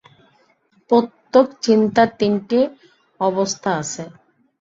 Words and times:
প্রত্যেক 0.91 1.47
চিন্তার 1.65 2.09
তিনটি 2.19 2.59
অবস্থা 3.19 3.69
আছে। 3.81 4.03